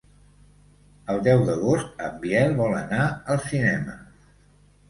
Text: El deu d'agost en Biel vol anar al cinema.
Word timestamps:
El 1.15 1.19
deu 1.27 1.43
d'agost 1.49 2.01
en 2.07 2.17
Biel 2.25 2.57
vol 2.63 2.73
anar 2.81 3.07
al 3.35 3.47
cinema. 3.53 3.99